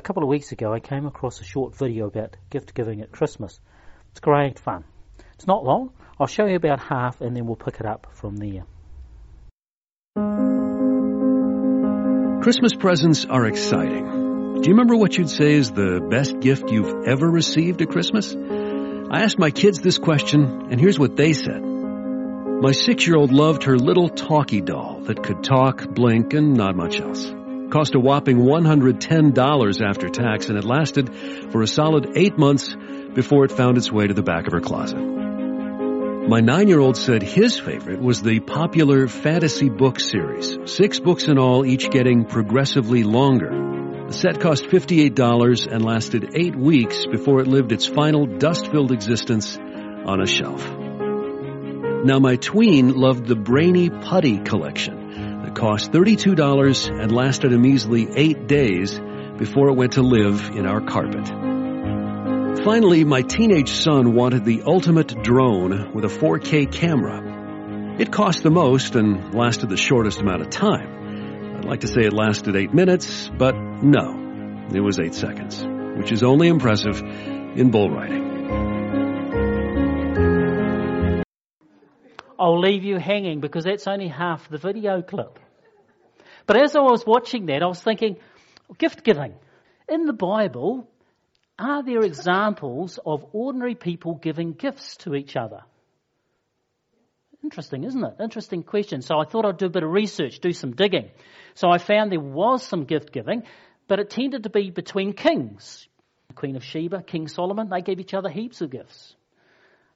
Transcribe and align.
A 0.00 0.02
couple 0.02 0.22
of 0.22 0.30
weeks 0.30 0.50
ago, 0.50 0.72
I 0.72 0.80
came 0.80 1.04
across 1.04 1.42
a 1.42 1.44
short 1.44 1.76
video 1.76 2.06
about 2.06 2.34
gift 2.48 2.72
giving 2.72 3.02
at 3.02 3.12
Christmas. 3.12 3.60
It's 4.12 4.20
great 4.20 4.58
fun. 4.58 4.84
It's 5.34 5.46
not 5.46 5.62
long. 5.62 5.92
I'll 6.18 6.26
show 6.26 6.46
you 6.46 6.56
about 6.56 6.80
half 6.80 7.20
and 7.20 7.36
then 7.36 7.44
we'll 7.44 7.56
pick 7.56 7.80
it 7.80 7.84
up 7.84 8.06
from 8.14 8.38
there. 8.38 8.64
Christmas 12.42 12.72
presents 12.74 13.26
are 13.26 13.44
exciting. 13.44 14.62
Do 14.62 14.70
you 14.70 14.74
remember 14.74 14.96
what 14.96 15.18
you'd 15.18 15.28
say 15.28 15.52
is 15.52 15.70
the 15.70 16.00
best 16.10 16.40
gift 16.40 16.70
you've 16.70 17.06
ever 17.06 17.30
received 17.30 17.82
at 17.82 17.90
Christmas? 17.90 18.34
I 18.34 19.20
asked 19.20 19.38
my 19.38 19.50
kids 19.50 19.82
this 19.82 19.98
question, 19.98 20.68
and 20.70 20.80
here's 20.80 20.98
what 20.98 21.14
they 21.14 21.34
said. 21.34 21.62
My 21.62 22.72
six 22.72 23.06
year 23.06 23.18
old 23.18 23.32
loved 23.32 23.64
her 23.64 23.76
little 23.76 24.08
talkie 24.08 24.62
doll 24.62 25.00
that 25.02 25.22
could 25.22 25.44
talk, 25.44 25.86
blink, 25.90 26.32
and 26.32 26.54
not 26.54 26.74
much 26.74 26.98
else. 26.98 27.34
Cost 27.70 27.94
a 27.94 28.00
whopping 28.00 28.38
$110 28.38 29.80
after 29.80 30.08
tax, 30.08 30.48
and 30.48 30.58
it 30.58 30.64
lasted 30.64 31.08
for 31.52 31.62
a 31.62 31.68
solid 31.68 32.16
eight 32.16 32.36
months 32.36 32.74
before 33.14 33.44
it 33.44 33.52
found 33.52 33.76
its 33.76 33.92
way 33.92 34.08
to 34.08 34.14
the 34.14 34.24
back 34.24 34.48
of 34.48 34.52
her 34.52 34.60
closet. 34.60 34.98
My 34.98 36.40
nine 36.40 36.66
year 36.66 36.80
old 36.80 36.96
said 36.96 37.22
his 37.22 37.58
favorite 37.60 38.00
was 38.00 38.22
the 38.22 38.40
popular 38.40 39.06
fantasy 39.06 39.68
book 39.68 40.00
series, 40.00 40.58
six 40.64 40.98
books 40.98 41.28
in 41.28 41.38
all, 41.38 41.64
each 41.64 41.90
getting 41.90 42.24
progressively 42.24 43.04
longer. 43.04 43.50
The 44.08 44.12
set 44.12 44.40
cost 44.40 44.64
$58 44.64 45.66
and 45.72 45.84
lasted 45.84 46.32
eight 46.34 46.56
weeks 46.56 47.06
before 47.06 47.40
it 47.40 47.46
lived 47.46 47.70
its 47.70 47.86
final 47.86 48.26
dust 48.26 48.68
filled 48.72 48.90
existence 48.90 49.56
on 49.56 50.20
a 50.20 50.26
shelf. 50.26 50.68
Now, 52.04 52.18
my 52.18 52.34
tween 52.34 52.94
loved 52.94 53.26
the 53.26 53.36
Brainy 53.36 53.90
Putty 53.90 54.38
collection 54.38 54.99
that 55.50 55.60
cost 55.60 55.92
$32 55.92 57.00
and 57.02 57.12
lasted 57.12 57.52
a 57.52 57.58
measly 57.58 58.08
eight 58.14 58.46
days 58.46 59.00
before 59.36 59.68
it 59.68 59.74
went 59.74 59.92
to 59.92 60.02
live 60.02 60.50
in 60.50 60.66
our 60.66 60.80
carpet. 60.80 61.26
Finally, 62.64 63.04
my 63.04 63.22
teenage 63.22 63.70
son 63.70 64.14
wanted 64.14 64.44
the 64.44 64.62
ultimate 64.66 65.22
drone 65.22 65.92
with 65.94 66.04
a 66.04 66.08
4K 66.08 66.70
camera. 66.70 67.98
It 67.98 68.12
cost 68.12 68.42
the 68.42 68.50
most 68.50 68.94
and 68.96 69.34
lasted 69.34 69.70
the 69.70 69.76
shortest 69.76 70.20
amount 70.20 70.42
of 70.42 70.50
time. 70.50 71.58
I'd 71.58 71.64
like 71.64 71.80
to 71.80 71.88
say 71.88 72.02
it 72.02 72.12
lasted 72.12 72.56
eight 72.56 72.72
minutes, 72.72 73.30
but 73.36 73.54
no, 73.54 74.66
it 74.74 74.80
was 74.80 74.98
eight 74.98 75.14
seconds, 75.14 75.64
which 75.98 76.12
is 76.12 76.22
only 76.22 76.48
impressive 76.48 77.00
in 77.00 77.70
bull 77.70 77.90
riding. 77.90 78.29
I'll 82.40 82.58
leave 82.58 82.84
you 82.84 82.98
hanging 82.98 83.40
because 83.40 83.64
that's 83.64 83.86
only 83.86 84.08
half 84.08 84.48
the 84.48 84.56
video 84.56 85.02
clip. 85.02 85.38
But 86.46 86.56
as 86.56 86.74
I 86.74 86.80
was 86.80 87.04
watching 87.06 87.46
that, 87.46 87.62
I 87.62 87.66
was 87.66 87.82
thinking, 87.82 88.16
gift 88.78 89.04
giving. 89.04 89.34
In 89.90 90.06
the 90.06 90.14
Bible, 90.14 90.88
are 91.58 91.82
there 91.82 92.00
examples 92.00 92.98
of 93.04 93.26
ordinary 93.32 93.74
people 93.74 94.14
giving 94.14 94.54
gifts 94.54 94.96
to 94.98 95.14
each 95.14 95.36
other? 95.36 95.60
Interesting, 97.44 97.84
isn't 97.84 98.02
it? 98.02 98.14
Interesting 98.22 98.62
question. 98.62 99.02
So 99.02 99.18
I 99.18 99.26
thought 99.26 99.44
I'd 99.44 99.58
do 99.58 99.66
a 99.66 99.70
bit 99.70 99.82
of 99.82 99.90
research, 99.90 100.40
do 100.40 100.52
some 100.52 100.72
digging. 100.72 101.10
So 101.54 101.68
I 101.70 101.76
found 101.76 102.10
there 102.10 102.20
was 102.20 102.62
some 102.62 102.84
gift 102.84 103.12
giving, 103.12 103.42
but 103.86 103.98
it 103.98 104.08
tended 104.08 104.44
to 104.44 104.50
be 104.50 104.70
between 104.70 105.12
kings. 105.12 105.86
Queen 106.34 106.56
of 106.56 106.64
Sheba, 106.64 107.02
King 107.02 107.28
Solomon, 107.28 107.68
they 107.68 107.82
gave 107.82 108.00
each 108.00 108.14
other 108.14 108.30
heaps 108.30 108.62
of 108.62 108.70
gifts. 108.70 109.14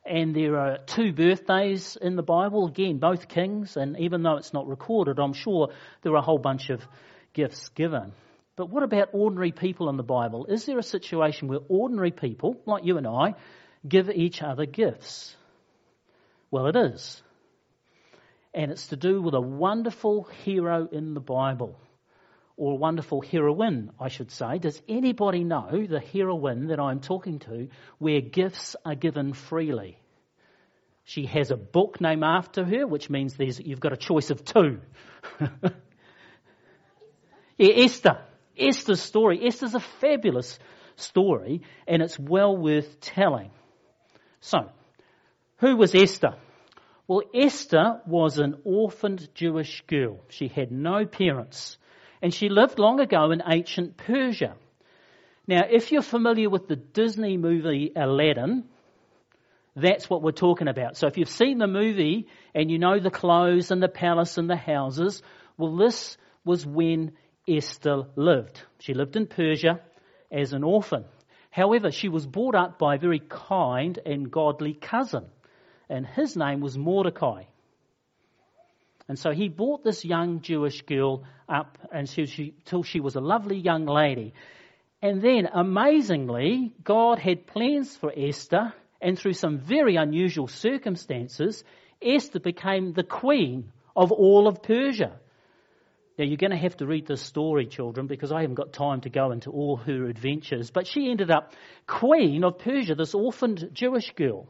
And 0.06 0.36
there 0.36 0.58
are 0.58 0.78
two 0.78 1.14
birthdays 1.14 1.96
in 1.96 2.14
the 2.14 2.22
Bible, 2.22 2.66
again, 2.66 2.98
both 2.98 3.26
kings, 3.26 3.78
and 3.78 3.98
even 3.98 4.22
though 4.22 4.36
it's 4.36 4.52
not 4.52 4.68
recorded, 4.68 5.18
I'm 5.18 5.32
sure 5.32 5.70
there 6.02 6.12
are 6.12 6.18
a 6.18 6.22
whole 6.22 6.38
bunch 6.38 6.68
of 6.68 6.86
gifts 7.32 7.70
given. 7.70 8.12
But 8.56 8.68
what 8.68 8.82
about 8.82 9.08
ordinary 9.14 9.50
people 9.50 9.88
in 9.88 9.96
the 9.96 10.02
Bible? 10.02 10.46
Is 10.46 10.66
there 10.66 10.78
a 10.78 10.82
situation 10.82 11.48
where 11.48 11.60
ordinary 11.68 12.10
people, 12.10 12.60
like 12.66 12.84
you 12.84 12.98
and 12.98 13.06
I, 13.06 13.34
give 13.88 14.10
each 14.10 14.42
other 14.42 14.66
gifts? 14.66 15.34
Well, 16.50 16.66
it 16.66 16.76
is. 16.76 17.22
And 18.52 18.70
it's 18.70 18.88
to 18.88 18.96
do 18.96 19.22
with 19.22 19.34
a 19.34 19.40
wonderful 19.40 20.24
hero 20.44 20.86
in 20.92 21.14
the 21.14 21.20
Bible, 21.20 21.76
or 22.56 22.72
a 22.72 22.76
wonderful 22.76 23.22
heroine, 23.22 23.90
I 23.98 24.08
should 24.08 24.30
say. 24.30 24.58
Does 24.58 24.80
anybody 24.86 25.42
know 25.42 25.86
the 25.88 25.98
heroine 25.98 26.68
that 26.68 26.78
I'm 26.78 27.00
talking 27.00 27.40
to 27.40 27.68
where 27.98 28.20
gifts 28.20 28.76
are 28.84 28.94
given 28.94 29.32
freely? 29.32 29.98
She 31.04 31.26
has 31.26 31.50
a 31.50 31.56
book 31.56 32.00
named 32.00 32.24
after 32.24 32.64
her, 32.64 32.86
which 32.86 33.10
means 33.10 33.34
there's, 33.34 33.60
you've 33.60 33.80
got 33.80 33.92
a 33.92 33.96
choice 33.96 34.30
of 34.30 34.44
two. 34.44 34.80
yeah, 37.58 37.74
Esther. 37.76 38.18
Esther's 38.58 39.00
story. 39.00 39.46
Esther's 39.46 39.74
a 39.74 39.80
fabulous 39.80 40.58
story 40.96 41.62
and 41.86 42.02
it's 42.02 42.18
well 42.18 42.56
worth 42.56 43.00
telling. 43.00 43.50
So, 44.40 44.70
who 45.58 45.76
was 45.76 45.94
Esther? 45.94 46.36
Well, 47.06 47.22
Esther 47.34 48.00
was 48.06 48.38
an 48.38 48.62
orphaned 48.64 49.28
Jewish 49.34 49.82
girl. 49.86 50.20
She 50.28 50.48
had 50.48 50.72
no 50.72 51.04
parents 51.04 51.76
and 52.22 52.32
she 52.32 52.48
lived 52.48 52.78
long 52.78 53.00
ago 53.00 53.30
in 53.30 53.42
ancient 53.46 53.98
Persia. 53.98 54.54
Now, 55.46 55.64
if 55.70 55.92
you're 55.92 56.00
familiar 56.00 56.48
with 56.48 56.68
the 56.68 56.76
Disney 56.76 57.36
movie 57.36 57.92
Aladdin, 57.94 58.64
that's 59.76 60.08
what 60.08 60.22
we're 60.22 60.32
talking 60.32 60.68
about. 60.68 60.96
So 60.96 61.06
if 61.06 61.18
you've 61.18 61.28
seen 61.28 61.58
the 61.58 61.66
movie 61.66 62.28
and 62.54 62.70
you 62.70 62.78
know 62.78 63.00
the 63.00 63.10
clothes 63.10 63.70
and 63.70 63.82
the 63.82 63.88
palace 63.88 64.38
and 64.38 64.48
the 64.48 64.56
houses, 64.56 65.22
well, 65.56 65.76
this 65.76 66.16
was 66.44 66.64
when 66.64 67.12
Esther 67.48 68.04
lived. 68.16 68.62
She 68.78 68.94
lived 68.94 69.16
in 69.16 69.26
Persia 69.26 69.80
as 70.30 70.52
an 70.52 70.62
orphan. 70.62 71.04
However, 71.50 71.90
she 71.90 72.08
was 72.08 72.26
brought 72.26 72.54
up 72.54 72.78
by 72.78 72.96
a 72.96 72.98
very 72.98 73.20
kind 73.20 73.98
and 74.04 74.30
godly 74.30 74.74
cousin, 74.74 75.26
and 75.88 76.06
his 76.06 76.36
name 76.36 76.60
was 76.60 76.76
Mordecai. 76.76 77.44
And 79.08 79.18
so 79.18 79.30
he 79.30 79.48
brought 79.48 79.84
this 79.84 80.04
young 80.04 80.40
Jewish 80.40 80.82
girl 80.82 81.24
up 81.48 81.78
until 81.92 82.26
she, 82.26 82.54
until 82.58 82.82
she 82.82 83.00
was 83.00 83.16
a 83.16 83.20
lovely 83.20 83.58
young 83.58 83.86
lady. 83.86 84.32
And 85.02 85.20
then, 85.20 85.46
amazingly, 85.52 86.74
God 86.82 87.18
had 87.18 87.46
plans 87.46 87.94
for 87.96 88.10
Esther, 88.16 88.72
and 89.04 89.18
through 89.18 89.34
some 89.34 89.58
very 89.58 89.96
unusual 89.96 90.48
circumstances, 90.48 91.62
Esther 92.00 92.40
became 92.40 92.94
the 92.94 93.04
queen 93.04 93.70
of 93.94 94.10
all 94.10 94.48
of 94.48 94.62
Persia. 94.62 95.12
Now, 96.18 96.24
you're 96.24 96.38
going 96.38 96.52
to 96.52 96.56
have 96.56 96.78
to 96.78 96.86
read 96.86 97.06
this 97.06 97.20
story, 97.20 97.66
children, 97.66 98.06
because 98.06 98.32
I 98.32 98.40
haven't 98.40 98.54
got 98.54 98.72
time 98.72 99.02
to 99.02 99.10
go 99.10 99.30
into 99.30 99.50
all 99.50 99.76
her 99.76 100.06
adventures. 100.06 100.70
But 100.70 100.86
she 100.86 101.10
ended 101.10 101.30
up 101.30 101.52
queen 101.86 102.44
of 102.44 102.58
Persia, 102.58 102.94
this 102.94 103.14
orphaned 103.14 103.68
Jewish 103.74 104.10
girl. 104.14 104.48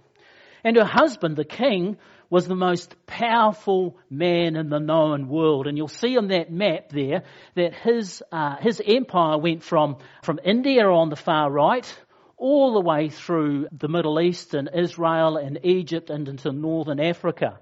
And 0.62 0.76
her 0.76 0.84
husband, 0.84 1.36
the 1.36 1.44
king, 1.44 1.97
was 2.31 2.47
the 2.47 2.54
most 2.54 2.94
powerful 3.06 3.98
man 4.09 4.54
in 4.54 4.69
the 4.69 4.78
known 4.78 5.28
world. 5.28 5.66
And 5.66 5.76
you'll 5.76 5.88
see 5.88 6.16
on 6.16 6.28
that 6.28 6.53
map 6.53 6.91
there 6.91 7.25
that 7.56 7.75
his, 7.75 8.22
uh, 8.31 8.56
his 8.60 8.81
empire 8.86 9.36
went 9.36 9.65
from, 9.65 9.97
from 10.22 10.38
India 10.44 10.86
on 10.86 11.09
the 11.09 11.16
far 11.16 11.50
right 11.50 11.92
all 12.37 12.75
the 12.75 12.81
way 12.81 13.09
through 13.09 13.69
the 13.72 13.89
Middle 13.89 14.21
East 14.21 14.55
and 14.55 14.71
Israel 14.75 15.37
and 15.37 15.61
Egypt 15.65 16.11
and 16.11 16.28
into 16.28 16.53
northern 16.53 17.00
Africa. 17.00 17.59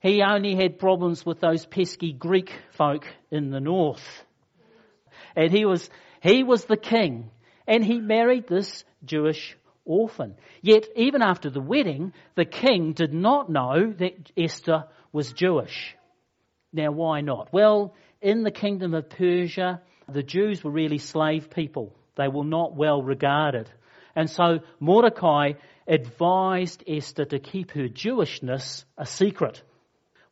He 0.00 0.22
only 0.22 0.54
had 0.54 0.78
problems 0.78 1.26
with 1.26 1.40
those 1.40 1.66
pesky 1.66 2.12
Greek 2.12 2.52
folk 2.72 3.06
in 3.30 3.50
the 3.50 3.60
north. 3.60 4.24
And 5.34 5.50
he 5.52 5.64
was, 5.64 5.88
he 6.22 6.44
was 6.44 6.64
the 6.64 6.76
king. 6.76 7.30
And 7.66 7.84
he 7.84 7.98
married 7.98 8.46
this 8.48 8.84
Jewish 9.04 9.56
orphan. 9.84 10.36
Yet, 10.62 10.86
even 10.96 11.22
after 11.22 11.50
the 11.50 11.60
wedding, 11.60 12.12
the 12.34 12.44
king 12.44 12.92
did 12.92 13.12
not 13.12 13.50
know 13.50 13.92
that 13.98 14.30
Esther 14.36 14.84
was 15.12 15.32
Jewish. 15.32 15.96
Now, 16.72 16.92
why 16.92 17.20
not? 17.20 17.52
Well, 17.52 17.94
in 18.20 18.42
the 18.42 18.50
kingdom 18.50 18.94
of 18.94 19.10
Persia, 19.10 19.80
the 20.08 20.22
Jews 20.22 20.62
were 20.62 20.70
really 20.70 20.98
slave 20.98 21.50
people. 21.50 21.94
They 22.18 22.28
were 22.28 22.44
not 22.44 22.74
well 22.76 23.00
regarded. 23.00 23.70
And 24.14 24.28
so 24.28 24.58
Mordecai 24.80 25.52
advised 25.86 26.82
Esther 26.86 27.24
to 27.26 27.38
keep 27.38 27.70
her 27.70 27.88
Jewishness 27.88 28.84
a 28.98 29.06
secret. 29.06 29.62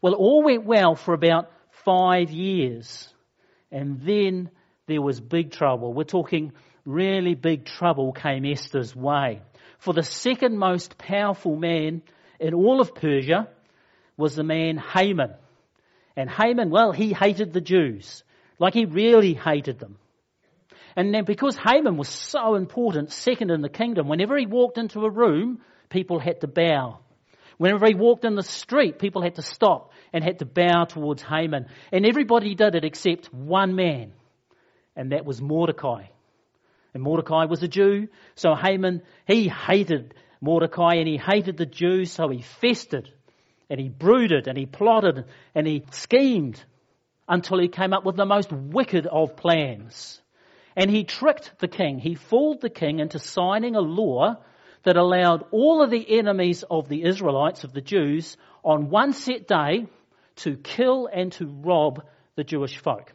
Well, 0.02 0.14
all 0.14 0.42
went 0.42 0.64
well 0.64 0.96
for 0.96 1.14
about 1.14 1.50
five 1.84 2.30
years. 2.30 3.08
And 3.70 4.00
then 4.02 4.50
there 4.86 5.00
was 5.00 5.20
big 5.20 5.52
trouble. 5.52 5.94
We're 5.94 6.04
talking 6.04 6.52
really 6.84 7.34
big 7.34 7.64
trouble 7.64 8.12
came 8.12 8.44
Esther's 8.44 8.94
way. 8.94 9.40
For 9.78 9.94
the 9.94 10.02
second 10.02 10.58
most 10.58 10.98
powerful 10.98 11.54
man 11.54 12.02
in 12.40 12.52
all 12.52 12.80
of 12.80 12.96
Persia 12.96 13.48
was 14.16 14.34
the 14.34 14.42
man 14.42 14.76
Haman. 14.76 15.34
And 16.16 16.28
Haman, 16.28 16.70
well, 16.70 16.90
he 16.90 17.12
hated 17.12 17.52
the 17.52 17.60
Jews. 17.60 18.24
Like 18.58 18.74
he 18.74 18.86
really 18.86 19.34
hated 19.34 19.78
them. 19.78 19.98
And 20.96 21.14
then 21.14 21.24
because 21.24 21.58
Haman 21.58 21.98
was 21.98 22.08
so 22.08 22.54
important, 22.54 23.12
second 23.12 23.50
in 23.50 23.60
the 23.60 23.68
kingdom, 23.68 24.08
whenever 24.08 24.36
he 24.38 24.46
walked 24.46 24.78
into 24.78 25.04
a 25.04 25.10
room, 25.10 25.60
people 25.90 26.18
had 26.18 26.40
to 26.40 26.48
bow. 26.48 27.00
Whenever 27.58 27.86
he 27.86 27.94
walked 27.94 28.24
in 28.24 28.34
the 28.34 28.42
street, 28.42 28.98
people 28.98 29.22
had 29.22 29.34
to 29.36 29.42
stop 29.42 29.92
and 30.12 30.24
had 30.24 30.38
to 30.38 30.46
bow 30.46 30.84
towards 30.84 31.22
Haman. 31.22 31.66
And 31.92 32.06
everybody 32.06 32.54
did 32.54 32.74
it 32.74 32.84
except 32.84 33.32
one 33.32 33.74
man, 33.74 34.12
and 34.94 35.12
that 35.12 35.26
was 35.26 35.40
Mordecai. 35.40 36.04
And 36.94 37.02
Mordecai 37.02 37.44
was 37.44 37.62
a 37.62 37.68
Jew, 37.68 38.08
so 38.34 38.54
Haman, 38.54 39.02
he 39.26 39.48
hated 39.48 40.14
Mordecai 40.40 40.94
and 40.94 41.08
he 41.08 41.18
hated 41.18 41.58
the 41.58 41.66
Jews, 41.66 42.10
so 42.10 42.28
he 42.28 42.40
festered 42.40 43.10
and 43.68 43.78
he 43.80 43.88
brooded 43.88 44.48
and 44.48 44.56
he 44.56 44.64
plotted 44.64 45.24
and 45.54 45.66
he 45.66 45.84
schemed 45.90 46.62
until 47.28 47.58
he 47.58 47.68
came 47.68 47.92
up 47.92 48.04
with 48.04 48.16
the 48.16 48.24
most 48.24 48.50
wicked 48.52 49.06
of 49.06 49.36
plans. 49.36 50.22
And 50.76 50.90
he 50.90 51.04
tricked 51.04 51.58
the 51.58 51.68
king. 51.68 51.98
He 51.98 52.14
fooled 52.14 52.60
the 52.60 52.70
king 52.70 52.98
into 53.00 53.18
signing 53.18 53.74
a 53.74 53.80
law 53.80 54.36
that 54.82 54.96
allowed 54.96 55.46
all 55.50 55.82
of 55.82 55.90
the 55.90 56.18
enemies 56.18 56.62
of 56.70 56.88
the 56.88 57.02
Israelites, 57.02 57.64
of 57.64 57.72
the 57.72 57.80
Jews, 57.80 58.36
on 58.62 58.90
one 58.90 59.14
set 59.14 59.48
day 59.48 59.86
to 60.36 60.56
kill 60.56 61.08
and 61.12 61.32
to 61.32 61.46
rob 61.46 62.04
the 62.36 62.44
Jewish 62.44 62.78
folk. 62.78 63.12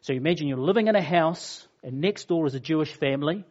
So 0.00 0.14
imagine 0.14 0.48
you're 0.48 0.58
living 0.58 0.88
in 0.88 0.96
a 0.96 1.02
house 1.02 1.68
and 1.84 2.00
next 2.00 2.28
door 2.28 2.46
is 2.46 2.54
a 2.54 2.60
Jewish 2.60 2.92
family 2.92 3.44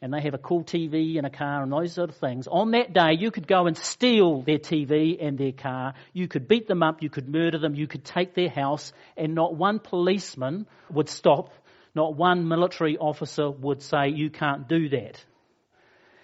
and 0.00 0.12
they 0.12 0.20
have 0.20 0.34
a 0.34 0.38
cool 0.38 0.64
TV 0.64 1.16
and 1.16 1.26
a 1.26 1.30
car 1.30 1.62
and 1.62 1.72
those 1.72 1.92
sort 1.92 2.10
of 2.10 2.16
things. 2.16 2.48
On 2.48 2.72
that 2.72 2.92
day, 2.92 3.12
you 3.16 3.30
could 3.30 3.46
go 3.46 3.66
and 3.66 3.76
steal 3.76 4.42
their 4.42 4.58
TV 4.58 5.16
and 5.24 5.38
their 5.38 5.52
car. 5.52 5.94
You 6.12 6.26
could 6.26 6.48
beat 6.48 6.66
them 6.66 6.82
up. 6.82 7.02
You 7.02 7.10
could 7.10 7.28
murder 7.28 7.58
them. 7.58 7.74
You 7.76 7.86
could 7.86 8.04
take 8.04 8.34
their 8.34 8.48
house 8.48 8.92
and 9.16 9.34
not 9.34 9.54
one 9.54 9.78
policeman 9.78 10.66
would 10.90 11.08
stop. 11.08 11.52
Not 11.94 12.16
one 12.16 12.48
military 12.48 12.96
officer 12.96 13.50
would 13.50 13.82
say, 13.82 14.08
you 14.08 14.30
can't 14.30 14.68
do 14.68 14.88
that. 14.90 15.22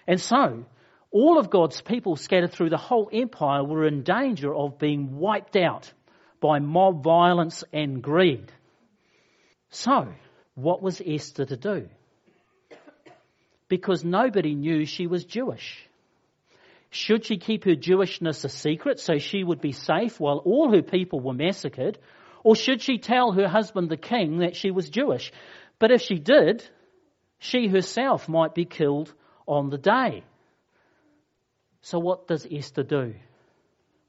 And 0.07 0.21
so, 0.21 0.65
all 1.11 1.39
of 1.39 1.51
God's 1.51 1.81
people 1.81 2.17
scattered 2.17 2.53
through 2.53 2.71
the 2.71 2.77
whole 2.77 3.11
empire 3.13 3.63
were 3.65 3.87
in 3.87 4.03
danger 4.03 4.55
of 4.55 4.79
being 4.79 5.19
wiped 5.19 5.57
out 5.57 5.93
by 6.41 6.59
mob 6.59 7.03
violence 7.03 7.65
and 7.73 8.03
greed. 8.03 8.51
So, 9.71 10.09
what 10.55 10.83
was 10.83 11.03
Esther 11.05 11.45
to 11.45 11.57
do? 11.57 11.89
Because 13.69 14.05
nobody 14.05 14.55
knew 14.55 14.87
she 14.87 15.07
was 15.07 15.25
Jewish. 15.25 15.87
Should 16.91 17.27
she 17.27 17.37
keep 17.37 17.65
her 17.65 17.75
Jewishness 17.75 18.45
a 18.45 18.49
secret 18.49 18.99
so 18.99 19.19
she 19.19 19.45
would 19.45 19.61
be 19.61 19.73
safe 19.73 20.19
while 20.19 20.39
all 20.39 20.73
her 20.75 20.83
people 20.83 21.21
were 21.21 21.35
massacred? 21.35 21.99
Or 22.49 22.57
should 22.57 22.81
she 22.81 22.97
tell 22.97 23.33
her 23.33 23.47
husband 23.47 23.91
the 23.91 23.99
king 23.99 24.39
that 24.39 24.57
she 24.57 24.71
was 24.71 24.89
Jewish? 24.89 25.33
But 25.79 25.91
if 25.91 26.01
she 26.01 26.15
did, 26.15 26.65
she 27.39 27.69
herself 27.69 28.27
might 28.27 28.55
be 28.55 28.65
killed 28.65 29.13
on 29.47 29.69
the 29.69 29.77
day. 29.77 30.25
So 31.83 31.99
what 31.99 32.27
does 32.27 32.47
Esther 32.51 32.85
do? 32.85 33.17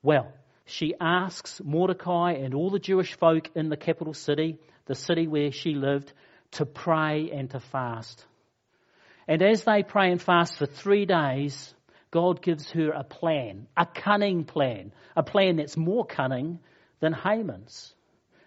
Well, 0.02 0.32
she 0.64 0.94
asks 1.02 1.60
Mordecai 1.62 2.36
and 2.42 2.54
all 2.54 2.70
the 2.70 2.80
Jewish 2.80 3.14
folk 3.18 3.50
in 3.56 3.68
the 3.68 3.76
capital 3.76 4.14
city, 4.14 4.58
the 4.86 4.96
city 4.96 5.28
where 5.28 5.52
she 5.52 5.74
lived, 5.74 6.14
to 6.52 6.66
pray 6.66 7.32
and 7.34 7.50
to 7.50 7.60
fast. 7.60 8.26
And 9.28 9.42
as 9.42 9.66
they 9.66 9.84
pray 9.84 10.14
and 10.14 10.22
fast 10.22 10.56
for 10.56 10.66
three 10.66 11.06
days, 11.06 11.74
God 12.10 12.42
gives 12.42 12.72
her 12.72 12.92
a 12.92 13.04
plan, 13.04 13.68
a 13.76 13.86
cunning 13.86 14.46
plan, 14.46 14.94
a 15.18 15.24
plan 15.24 15.58
that's 15.58 15.76
more 15.76 16.06
cunning 16.06 16.60
than 17.02 17.12
Haman's. 17.12 17.94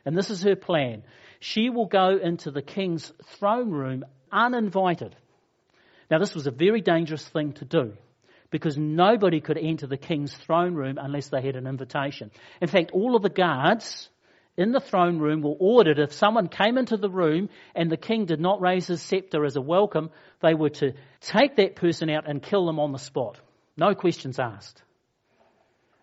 And 0.05 0.17
this 0.17 0.31
is 0.31 0.43
her 0.43 0.57
plan. 0.57 1.03
She 1.41 1.71
will 1.71 1.87
go 1.87 2.19
into 2.23 2.51
the 2.51 2.63
king's 2.63 3.13
throne 3.39 3.71
room 3.71 4.05
uninvited. 4.31 5.15
Now, 6.11 6.19
this 6.19 6.35
was 6.35 6.47
a 6.47 6.51
very 6.51 6.81
dangerous 6.81 7.27
thing 7.27 7.53
to 7.55 7.65
do 7.65 7.95
because 8.51 8.77
nobody 8.77 9.41
could 9.41 9.59
enter 9.59 9.87
the 9.87 9.97
king's 9.97 10.35
throne 10.35 10.75
room 10.75 10.99
unless 11.01 11.29
they 11.29 11.41
had 11.41 11.57
an 11.57 11.67
invitation. 11.67 12.31
In 12.61 12.69
fact, 12.69 12.91
all 12.93 13.17
of 13.17 13.23
the 13.23 13.31
guards 13.31 14.11
in 14.57 14.73
the 14.73 14.81
throne 14.81 15.19
room 15.19 15.41
were 15.41 15.57
ordered 15.59 15.99
if 15.99 16.13
someone 16.13 16.49
came 16.49 16.77
into 16.77 16.99
the 16.99 17.09
room 17.09 17.49
and 17.75 17.91
the 17.91 17.97
king 17.97 18.27
did 18.27 18.41
not 18.41 18.61
raise 18.61 18.87
his 18.87 19.01
scepter 19.01 19.45
as 19.45 19.57
a 19.57 19.61
welcome, 19.61 20.11
they 20.43 20.55
were 20.55 20.69
to 20.69 20.93
take 21.21 21.57
that 21.57 21.77
person 21.77 22.11
out 22.11 22.29
and 22.29 22.43
kill 22.43 22.67
them 22.67 22.79
on 22.79 22.93
the 22.93 22.99
spot. 22.99 23.41
No 23.77 23.95
questions 23.95 24.39
asked. 24.39 24.83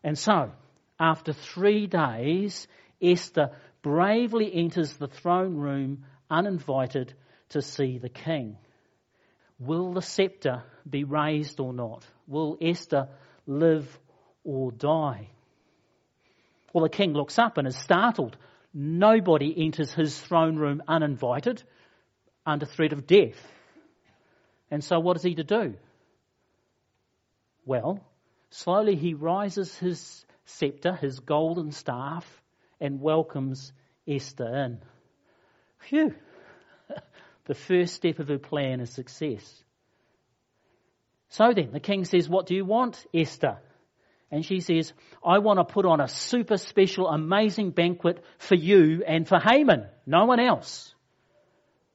And 0.04 0.18
so, 0.18 0.52
after 1.00 1.34
three 1.34 1.86
days, 1.86 2.68
Esther 3.02 3.52
bravely 3.82 4.54
enters 4.54 4.94
the 4.94 5.08
throne 5.08 5.56
room 5.56 6.06
uninvited 6.30 7.14
to 7.50 7.62
see 7.62 7.98
the 7.98 8.10
king. 8.10 8.58
Will 9.60 9.94
the 9.94 10.02
scepter 10.02 10.64
be 10.90 11.04
raised 11.04 11.60
or 11.60 11.74
not? 11.74 12.06
Will 12.28 12.58
Esther 12.62 13.10
live 13.46 14.00
or 14.44 14.72
die? 14.72 15.28
Well, 16.74 16.84
the 16.84 16.90
king 16.90 17.14
looks 17.14 17.40
up 17.40 17.58
and 17.58 17.68
is 17.68 17.76
startled. 17.76 18.38
Nobody 18.74 19.54
enters 19.66 19.92
his 19.94 20.18
throne 20.18 20.56
room 20.56 20.84
uninvited 20.88 21.64
under 22.46 22.66
threat 22.66 22.94
of 22.94 23.08
death. 23.08 23.40
And 24.72 24.84
so, 24.84 25.00
what 25.00 25.18
is 25.18 25.24
he 25.24 25.36
to 25.36 25.44
do? 25.44 25.76
Well, 27.66 28.00
slowly 28.52 28.96
he 28.96 29.14
rises 29.14 29.76
his 29.78 30.26
scepter, 30.46 30.94
his 30.94 31.20
golden 31.20 31.72
staff, 31.72 32.26
and 32.80 33.02
welcomes 33.02 33.72
Esther 34.08 34.56
in. 34.66 34.80
Phew! 35.80 36.14
the 37.46 37.56
first 37.56 37.96
step 37.96 38.20
of 38.20 38.28
her 38.28 38.38
plan 38.38 38.80
is 38.80 38.92
success. 38.92 39.64
So 41.30 41.54
then, 41.54 41.72
the 41.72 41.80
king 41.80 42.06
says, 42.06 42.28
What 42.28 42.48
do 42.48 42.56
you 42.56 42.66
want, 42.66 43.06
Esther? 43.14 43.58
And 44.32 44.46
she 44.46 44.60
says, 44.60 44.94
I 45.26 45.40
want 45.40 45.60
to 45.60 45.64
put 45.64 45.86
on 45.86 46.00
a 46.00 46.08
super 46.08 46.58
special, 46.58 47.08
amazing 47.08 47.72
banquet 47.72 48.24
for 48.38 48.56
you 48.56 49.04
and 49.08 49.28
for 49.28 49.40
Haman, 49.40 49.88
no 50.06 50.26
one 50.26 50.40
else. 50.40 50.94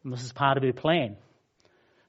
And 0.03 0.13
this 0.13 0.25
is 0.25 0.33
part 0.33 0.57
of 0.57 0.65
her 0.65 0.73
plan. 0.73 1.17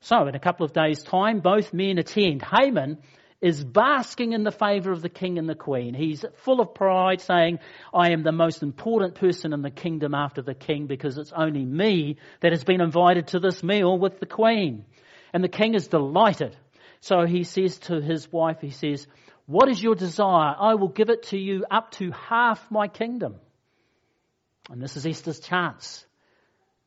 So, 0.01 0.27
in 0.27 0.35
a 0.35 0.39
couple 0.39 0.65
of 0.65 0.73
days' 0.73 1.03
time, 1.03 1.39
both 1.39 1.73
men 1.73 1.97
attend. 1.97 2.43
Haman 2.43 2.99
is 3.45 3.63
basking 3.63 4.33
in 4.33 4.43
the 4.43 4.51
favour 4.51 4.91
of 4.91 5.03
the 5.03 5.09
king 5.09 5.37
and 5.37 5.47
the 5.47 5.53
queen. 5.53 5.93
He's 5.93 6.25
full 6.37 6.59
of 6.59 6.73
pride, 6.73 7.21
saying, 7.21 7.59
I 7.93 8.09
am 8.09 8.23
the 8.23 8.31
most 8.31 8.63
important 8.63 9.13
person 9.13 9.53
in 9.53 9.61
the 9.61 9.69
kingdom 9.69 10.15
after 10.15 10.41
the 10.41 10.55
king 10.55 10.87
because 10.87 11.19
it's 11.19 11.31
only 11.31 11.63
me 11.63 12.17
that 12.41 12.53
has 12.53 12.63
been 12.63 12.81
invited 12.81 13.27
to 13.27 13.39
this 13.39 13.61
meal 13.61 13.99
with 13.99 14.19
the 14.19 14.25
queen. 14.25 14.83
And 15.31 15.43
the 15.43 15.47
king 15.47 15.75
is 15.75 15.87
delighted. 15.87 16.57
So 17.01 17.27
he 17.27 17.43
says 17.43 17.77
to 17.81 18.01
his 18.01 18.31
wife, 18.31 18.61
he 18.61 18.71
says, 18.71 19.05
What 19.45 19.69
is 19.69 19.83
your 19.83 19.93
desire? 19.93 20.55
I 20.57 20.73
will 20.73 20.87
give 20.87 21.11
it 21.11 21.27
to 21.27 21.37
you 21.37 21.65
up 21.69 21.91
to 21.99 22.09
half 22.09 22.71
my 22.71 22.87
kingdom. 22.87 23.35
And 24.71 24.81
this 24.81 24.97
is 24.97 25.05
Esther's 25.05 25.39
chance. 25.39 26.03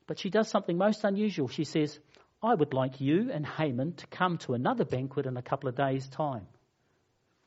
But 0.09 0.19
she 0.19 0.29
does 0.29 0.49
something 0.49 0.77
most 0.77 1.05
unusual. 1.05 1.47
She 1.47 1.63
says, 1.63 2.01
I 2.43 2.55
would 2.55 2.73
like 2.73 3.01
you 3.01 3.31
and 3.33 3.45
Haman 3.45 3.95
to 3.95 4.07
come 4.07 4.39
to 4.39 4.55
another 4.55 4.85
banquet 4.85 5.27
in 5.27 5.37
a 5.37 5.43
couple 5.43 5.69
of 5.69 5.77
days' 5.77 6.09
time. 6.09 6.47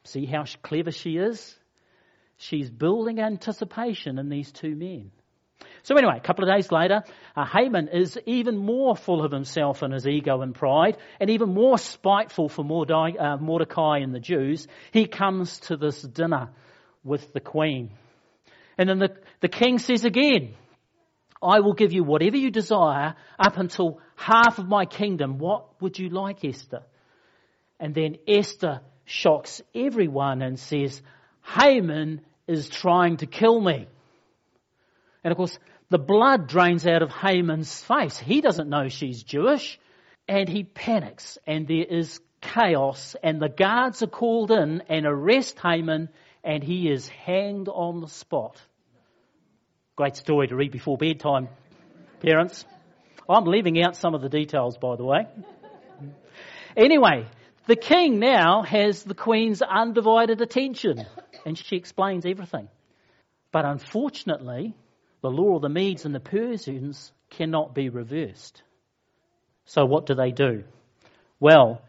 See 0.04 0.26
how 0.26 0.44
clever 0.62 0.92
she 0.92 1.18
is? 1.18 1.58
She's 2.38 2.70
building 2.70 3.20
anticipation 3.20 4.18
in 4.18 4.30
these 4.30 4.52
two 4.52 4.76
men. 4.76 5.12
So 5.84 5.96
anyway, 5.96 6.18
a 6.18 6.22
couple 6.22 6.44
of 6.44 6.54
days 6.54 6.72
later, 6.72 7.04
uh, 7.36 7.46
Haman 7.46 7.88
is 7.88 8.20
even 8.26 8.58
more 8.58 8.96
full 8.96 9.24
of 9.24 9.32
himself 9.32 9.82
and 9.82 9.94
his 9.94 10.08
ego 10.08 10.42
and 10.42 10.54
pride, 10.54 10.98
and 11.20 11.30
even 11.30 11.54
more 11.54 11.78
spiteful 11.78 12.50
for 12.50 12.66
Mordecai, 12.66 13.12
uh, 13.18 13.38
Mordecai 13.38 14.00
and 14.00 14.14
the 14.14 14.20
Jews. 14.20 14.68
He 14.92 15.06
comes 15.06 15.60
to 15.62 15.78
this 15.78 16.02
dinner 16.02 16.50
with 17.04 17.32
the 17.34 17.40
queen. 17.40 17.92
And 18.78 18.90
then 18.90 19.00
the, 19.00 19.16
the 19.40 19.48
king 19.48 19.80
says 19.80 20.04
again, 20.04 20.56
I 21.42 21.60
will 21.62 21.74
give 21.74 21.92
you 21.92 22.04
whatever 22.04 22.38
you 22.38 22.52
desire 22.52 23.16
up 23.40 23.58
until 23.58 24.00
half 24.16 24.60
of 24.60 24.68
my 24.68 24.86
kingdom. 24.86 25.38
What 25.38 25.82
would 25.82 25.98
you 25.98 26.10
like, 26.10 26.46
Esther? 26.46 26.84
And 27.80 27.96
then 27.96 28.18
Esther 28.28 28.82
shocks 29.06 29.62
everyone 29.74 30.42
and 30.42 30.60
says, 30.60 31.02
Haman 31.44 32.22
is 32.48 32.70
trying 32.70 33.18
to 33.18 33.26
kill 33.26 33.60
me. 33.60 33.88
And 35.24 35.32
of 35.32 35.38
course, 35.38 35.58
the 35.90 35.98
blood 35.98 36.48
drains 36.48 36.86
out 36.86 37.02
of 37.02 37.12
Haman's 37.12 37.82
face. 37.82 38.18
He 38.18 38.42
doesn't 38.42 38.70
know 38.70 38.88
she's 38.88 39.24
Jewish. 39.24 39.80
And 40.28 40.48
he 40.48 40.64
panics 40.64 41.38
and 41.46 41.68
there 41.68 41.84
is 41.84 42.22
chaos 42.42 43.16
and 43.22 43.42
the 43.42 43.50
guards 43.50 44.02
are 44.02 44.08
called 44.08 44.52
in 44.52 44.82
and 44.88 45.06
arrest 45.06 45.60
Haman 45.60 46.10
and 46.44 46.64
he 46.64 46.90
is 46.90 47.08
hanged 47.08 47.68
on 47.68 48.02
the 48.02 48.08
spot. 48.08 48.58
Great 50.02 50.16
story 50.16 50.48
to 50.48 50.56
read 50.56 50.72
before 50.72 50.98
bedtime, 50.98 51.48
parents. 52.22 52.66
I'm 53.30 53.46
leaving 53.46 53.80
out 53.84 53.96
some 53.96 54.16
of 54.16 54.24
the 54.24 54.30
details, 54.30 54.76
by 54.76 54.96
the 54.96 55.06
way. 55.06 55.28
Anyway, 56.76 57.28
the 57.68 57.76
king 57.76 58.18
now 58.18 58.64
has 58.64 59.04
the 59.04 59.14
queen's 59.14 59.62
undivided 59.62 60.42
attention, 60.42 61.06
and 61.46 61.56
she 61.56 61.76
explains 61.76 62.26
everything. 62.26 62.68
But 63.52 63.66
unfortunately, 63.66 64.74
the 65.22 65.30
law 65.30 65.58
of 65.58 65.62
the 65.62 65.70
Medes 65.70 66.04
and 66.04 66.16
the 66.16 66.20
Persians 66.20 67.12
cannot 67.30 67.76
be 67.76 67.90
reversed. 67.90 68.64
So 69.66 69.86
what 69.86 70.08
do 70.08 70.16
they 70.16 70.32
do? 70.32 70.64
Well, 71.40 71.80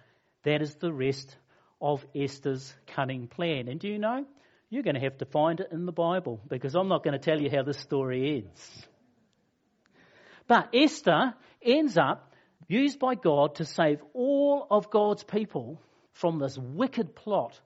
that 0.43 0.61
is 0.61 0.75
the 0.75 0.93
rest 0.93 1.35
of 1.81 2.05
Esther's 2.15 2.75
cunning 2.89 3.27
plan. 3.27 3.69
And 3.69 3.81
do 3.81 3.89
you 3.89 3.99
know? 3.99 4.27
You're 4.73 4.83
going 4.83 4.95
to 4.95 5.03
have 5.03 5.19
to 5.19 5.27
find 5.27 5.61
it 5.61 5.69
in 5.71 5.85
the 5.85 5.93
Bible 5.93 6.41
because 6.49 6.75
I'm 6.75 6.89
not 6.89 7.05
going 7.05 7.13
to 7.13 7.19
tell 7.19 7.39
you 7.39 7.51
how 7.51 7.63
this 7.63 7.77
story 7.77 8.43
ends. 8.43 8.87
But 10.49 10.71
Esther 10.73 11.35
ends 11.63 11.99
up 11.99 12.33
used 12.69 12.99
by 12.99 13.17
God 13.17 13.57
to 13.57 13.67
save 13.67 14.01
all 14.15 14.67
of 14.71 14.89
God's 14.89 15.25
people 15.25 15.79
from 16.15 16.39
this 16.39 16.57
wicked 16.57 17.15
plot. 17.15 17.61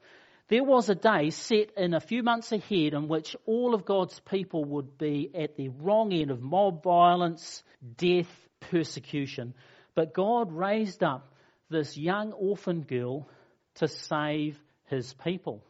There 0.48 0.64
was 0.64 0.88
a 0.88 0.96
day 0.96 1.30
set 1.30 1.70
in 1.76 1.94
a 1.94 2.00
few 2.00 2.24
months 2.24 2.50
ahead 2.50 2.92
in 2.92 3.06
which 3.06 3.36
all 3.46 3.76
of 3.76 3.84
God's 3.84 4.18
people 4.28 4.64
would 4.64 4.98
be 4.98 5.30
at 5.32 5.56
the 5.56 5.68
wrong 5.68 6.12
end 6.12 6.32
of 6.32 6.42
mob 6.42 6.82
violence, 6.82 7.62
death, 7.96 8.26
persecution. 8.58 9.54
But 9.94 10.12
God 10.12 10.50
raised 10.50 11.04
up 11.04 11.32
this 11.70 11.96
young 11.96 12.32
orphan 12.32 12.80
girl 12.82 13.28
to 13.76 13.86
save 13.86 14.58
his 14.86 15.14
people. 15.14 15.62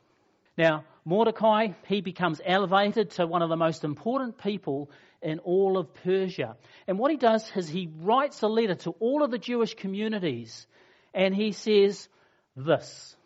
Now, 0.57 0.85
Mordecai, 1.05 1.69
he 1.87 2.01
becomes 2.01 2.41
elevated 2.45 3.11
to 3.13 3.27
one 3.27 3.43
of 3.43 3.49
the 3.49 3.57
most 3.57 3.85
important 3.85 4.39
people 4.39 4.91
in 5.23 5.39
all 5.41 5.79
of 5.79 5.95
Persia. 5.95 6.57
And 6.87 6.99
what 6.99 7.11
he 7.11 7.17
does 7.17 7.51
is 7.55 7.69
he 7.69 7.91
writes 8.01 8.43
a 8.43 8.49
letter 8.49 8.75
to 8.75 8.91
all 8.99 9.23
of 9.23 9.31
the 9.31 9.39
Jewish 9.39 9.75
communities 9.75 10.67
and 11.15 11.35
he 11.35 11.53
says 11.53 12.09
this. 12.57 13.17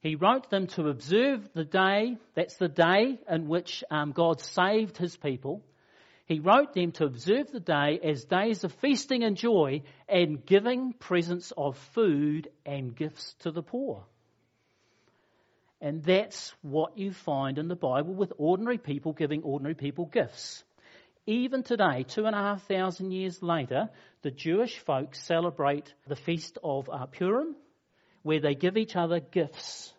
He 0.00 0.16
wrote 0.16 0.50
them 0.50 0.66
to 0.68 0.88
observe 0.88 1.48
the 1.54 1.64
day, 1.64 2.16
that's 2.34 2.56
the 2.56 2.68
day 2.68 3.20
in 3.30 3.46
which 3.46 3.84
um, 3.90 4.10
God 4.12 4.40
saved 4.40 4.96
his 4.96 5.16
people. 5.16 5.62
He 6.26 6.40
wrote 6.40 6.72
them 6.72 6.92
to 6.92 7.04
observe 7.04 7.52
the 7.52 7.60
day 7.60 8.00
as 8.02 8.24
days 8.24 8.64
of 8.64 8.72
feasting 8.74 9.22
and 9.22 9.36
joy 9.36 9.82
and 10.08 10.44
giving 10.44 10.92
presents 10.94 11.52
of 11.56 11.76
food 11.94 12.48
and 12.66 12.96
gifts 12.96 13.34
to 13.40 13.52
the 13.52 13.62
poor. 13.62 14.04
And 15.82 16.04
that's 16.04 16.54
what 16.62 16.96
you 16.96 17.12
find 17.12 17.58
in 17.58 17.66
the 17.66 17.74
Bible 17.74 18.14
with 18.14 18.32
ordinary 18.38 18.78
people 18.78 19.12
giving 19.12 19.42
ordinary 19.42 19.74
people 19.74 20.06
gifts. 20.06 20.62
Even 21.26 21.64
today, 21.64 22.04
two 22.04 22.24
and 22.24 22.36
a 22.36 22.38
half 22.38 22.62
thousand 22.68 23.10
years 23.10 23.42
later, 23.42 23.90
the 24.22 24.30
Jewish 24.30 24.78
folk 24.78 25.16
celebrate 25.16 25.92
the 26.06 26.14
feast 26.14 26.56
of 26.62 26.88
uh, 26.88 27.06
Purim, 27.06 27.56
where 28.22 28.38
they 28.38 28.54
give 28.54 28.76
each 28.76 28.94
other 28.94 29.18
gifts 29.18 29.92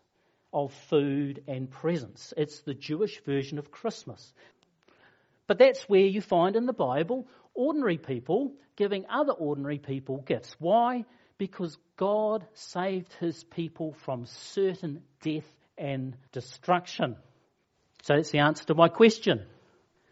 of 0.53 0.71
food 0.89 1.43
and 1.49 1.69
presents. 1.69 2.33
It's 2.37 2.61
the 2.61 2.73
Jewish 2.73 3.21
version 3.25 3.59
of 3.59 3.69
Christmas. 3.69 4.33
But 5.47 5.59
that's 5.59 5.89
where 5.89 6.05
you 6.05 6.21
find 6.21 6.55
in 6.55 6.65
the 6.65 6.71
Bible 6.71 7.27
ordinary 7.53 7.97
people 7.97 8.53
giving 8.77 9.05
other 9.09 9.33
ordinary 9.33 9.79
people 9.79 10.19
gifts. 10.19 10.55
Why? 10.59 11.03
Because 11.37 11.77
God 11.97 12.45
saved 12.53 13.11
his 13.19 13.43
people 13.43 13.91
from 14.05 14.25
certain 14.25 15.03
death 15.21 15.43
and 15.77 16.15
destruction. 16.31 17.15
So 18.03 18.15
that's 18.15 18.31
the 18.31 18.39
answer 18.39 18.65
to 18.65 18.75
my 18.75 18.89
question. 18.89 19.43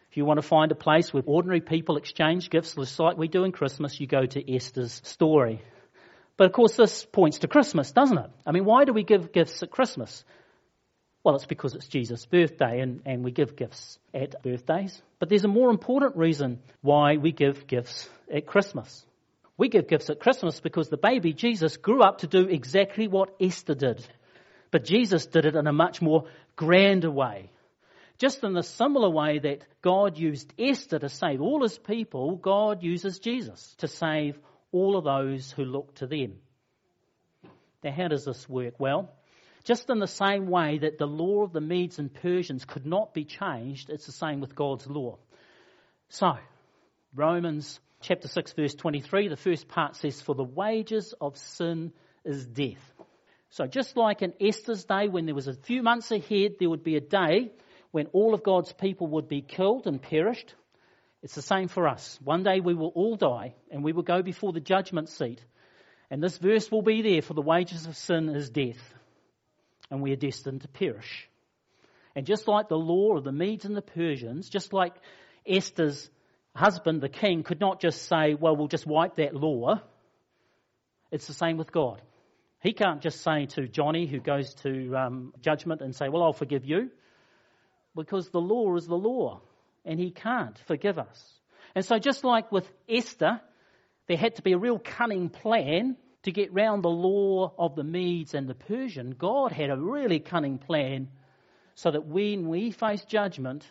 If 0.09 0.17
you 0.17 0.25
want 0.25 0.39
to 0.39 0.47
find 0.47 0.71
a 0.71 0.75
place 0.75 1.13
where 1.13 1.23
ordinary 1.25 1.61
people 1.61 1.97
exchange 1.97 2.49
gifts, 2.49 2.75
just 2.75 2.99
like 2.99 3.17
we 3.17 3.27
do 3.27 3.43
in 3.43 3.51
Christmas, 3.51 3.99
you 3.99 4.07
go 4.07 4.25
to 4.25 4.53
Esther's 4.53 5.01
story. 5.05 5.61
But 6.37 6.47
of 6.47 6.53
course, 6.53 6.75
this 6.75 7.05
points 7.05 7.39
to 7.39 7.47
Christmas, 7.47 7.91
doesn't 7.91 8.17
it? 8.17 8.29
I 8.45 8.51
mean, 8.51 8.65
why 8.65 8.83
do 8.83 8.93
we 8.93 9.03
give 9.03 9.31
gifts 9.31 9.63
at 9.63 9.71
Christmas? 9.71 10.25
Well, 11.23 11.35
it's 11.35 11.45
because 11.45 11.75
it's 11.75 11.87
Jesus' 11.87 12.25
birthday 12.25 12.79
and, 12.79 13.01
and 13.05 13.23
we 13.23 13.31
give 13.31 13.55
gifts 13.55 13.99
at 14.13 14.41
birthdays. 14.41 15.01
But 15.19 15.29
there's 15.29 15.45
a 15.45 15.49
more 15.49 15.69
important 15.69 16.17
reason 16.17 16.59
why 16.81 17.17
we 17.17 17.31
give 17.31 17.67
gifts 17.67 18.09
at 18.33 18.47
Christmas. 18.47 19.05
We 19.57 19.69
give 19.69 19.87
gifts 19.87 20.09
at 20.09 20.19
Christmas 20.19 20.59
because 20.59 20.89
the 20.89 20.97
baby 20.97 21.33
Jesus 21.33 21.77
grew 21.77 22.01
up 22.01 22.19
to 22.19 22.27
do 22.27 22.47
exactly 22.47 23.07
what 23.07 23.35
Esther 23.39 23.75
did. 23.75 24.03
But 24.71 24.85
Jesus 24.85 25.25
did 25.25 25.45
it 25.45 25.55
in 25.55 25.67
a 25.67 25.73
much 25.73 26.01
more 26.01 26.25
grander 26.55 27.11
way. 27.11 27.51
Just 28.17 28.43
in 28.43 28.53
the 28.53 28.63
similar 28.63 29.09
way 29.09 29.39
that 29.39 29.65
God 29.81 30.17
used 30.17 30.53
Esther 30.57 30.99
to 30.99 31.09
save 31.09 31.41
all 31.41 31.63
his 31.63 31.77
people, 31.77 32.35
God 32.35 32.83
uses 32.83 33.19
Jesus 33.19 33.75
to 33.79 33.87
save 33.87 34.39
all 34.71 34.95
of 34.95 35.03
those 35.03 35.51
who 35.51 35.65
look 35.65 35.95
to 35.95 36.07
them. 36.07 36.35
Now, 37.83 37.91
how 37.91 38.07
does 38.07 38.25
this 38.25 38.47
work? 38.47 38.75
Well, 38.79 39.11
just 39.63 39.89
in 39.89 39.99
the 39.99 40.07
same 40.07 40.47
way 40.47 40.79
that 40.79 40.97
the 40.97 41.07
law 41.07 41.43
of 41.43 41.51
the 41.51 41.61
Medes 41.61 41.99
and 41.99 42.13
Persians 42.13 42.63
could 42.65 42.85
not 42.85 43.13
be 43.13 43.25
changed, 43.25 43.89
it's 43.89 44.05
the 44.05 44.11
same 44.11 44.39
with 44.39 44.55
God's 44.55 44.87
law. 44.87 45.17
So, 46.09 46.33
Romans 47.15 47.79
chapter 48.01 48.27
6 48.27 48.53
verse 48.53 48.75
23, 48.75 49.27
the 49.27 49.35
first 49.35 49.67
part 49.67 49.95
says, 49.95 50.21
For 50.21 50.35
the 50.35 50.43
wages 50.43 51.13
of 51.19 51.37
sin 51.37 51.91
is 52.23 52.45
death. 52.45 52.90
So 53.51 53.67
just 53.67 53.97
like 53.97 54.21
in 54.21 54.33
Esther's 54.39 54.85
day, 54.85 55.09
when 55.09 55.25
there 55.25 55.35
was 55.35 55.47
a 55.47 55.53
few 55.53 55.83
months 55.83 56.09
ahead, 56.11 56.55
there 56.59 56.69
would 56.69 56.83
be 56.83 56.95
a 56.95 57.01
day 57.01 57.51
when 57.91 58.07
all 58.07 58.33
of 58.33 58.43
God's 58.43 58.71
people 58.71 59.07
would 59.07 59.27
be 59.27 59.41
killed 59.41 59.87
and 59.87 60.01
perished. 60.01 60.55
It's 61.21 61.35
the 61.35 61.41
same 61.41 61.67
for 61.67 61.87
us. 61.87 62.17
One 62.23 62.43
day 62.43 62.61
we 62.61 62.73
will 62.73 62.93
all 62.95 63.17
die 63.17 63.53
and 63.69 63.83
we 63.83 63.91
will 63.91 64.03
go 64.03 64.21
before 64.21 64.53
the 64.53 64.61
judgment 64.61 65.09
seat. 65.09 65.43
And 66.09 66.23
this 66.23 66.37
verse 66.37 66.71
will 66.71 66.81
be 66.81 67.01
there 67.01 67.21
for 67.21 67.33
the 67.33 67.41
wages 67.41 67.85
of 67.85 67.97
sin 67.97 68.29
is 68.29 68.49
death. 68.49 68.81
And 69.89 70.01
we 70.01 70.13
are 70.13 70.17
destined 70.17 70.61
to 70.61 70.69
perish. 70.69 71.29
And 72.15 72.25
just 72.25 72.47
like 72.47 72.69
the 72.69 72.77
law 72.77 73.17
of 73.17 73.25
the 73.25 73.33
Medes 73.33 73.65
and 73.65 73.75
the 73.75 73.81
Persians, 73.81 74.47
just 74.47 74.71
like 74.71 74.93
Esther's 75.45 76.09
husband, 76.55 77.01
the 77.01 77.09
king, 77.09 77.43
could 77.43 77.59
not 77.59 77.81
just 77.81 78.07
say, 78.07 78.33
well, 78.33 78.55
we'll 78.55 78.67
just 78.67 78.87
wipe 78.87 79.17
that 79.17 79.35
law. 79.35 79.81
It's 81.11 81.27
the 81.27 81.33
same 81.33 81.57
with 81.57 81.73
God. 81.73 82.01
He 82.61 82.73
can't 82.73 83.01
just 83.01 83.21
say 83.21 83.47
to 83.47 83.67
Johnny, 83.67 84.05
who 84.05 84.19
goes 84.19 84.53
to 84.55 84.95
um, 84.95 85.33
judgment, 85.41 85.81
and 85.81 85.95
say, 85.95 86.09
Well, 86.09 86.23
I'll 86.23 86.33
forgive 86.33 86.63
you. 86.65 86.91
Because 87.95 88.29
the 88.29 88.39
law 88.39 88.75
is 88.77 88.87
the 88.87 88.95
law, 88.95 89.41
and 89.83 89.99
he 89.99 90.11
can't 90.11 90.57
forgive 90.67 90.97
us. 90.97 91.21
And 91.75 91.83
so, 91.83 91.97
just 91.97 92.23
like 92.23 92.51
with 92.51 92.71
Esther, 92.87 93.41
there 94.07 94.17
had 94.17 94.35
to 94.35 94.41
be 94.41 94.53
a 94.53 94.57
real 94.57 94.79
cunning 94.79 95.29
plan 95.29 95.97
to 96.23 96.31
get 96.31 96.53
round 96.53 96.83
the 96.83 96.89
law 96.89 97.51
of 97.57 97.75
the 97.75 97.83
Medes 97.83 98.35
and 98.35 98.47
the 98.47 98.53
Persian. 98.53 99.15
God 99.17 99.51
had 99.51 99.71
a 99.71 99.77
really 99.77 100.19
cunning 100.19 100.59
plan 100.59 101.09
so 101.75 101.89
that 101.89 102.05
when 102.05 102.47
we 102.47 102.71
face 102.71 103.03
judgment, 103.05 103.65